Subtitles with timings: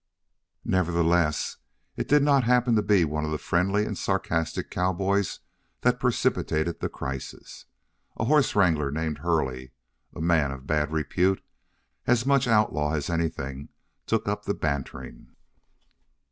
[0.65, 1.57] Nevertheless,
[1.95, 5.41] it did not happen to be one of the friendly and sarcastic cowboys
[5.81, 7.65] that precipitated the crisis.
[8.17, 9.73] A horse wrangler named Hurley,
[10.15, 11.43] a man of bad repute,
[12.07, 13.69] as much outlaw as anything,
[14.07, 15.35] took up the bantering.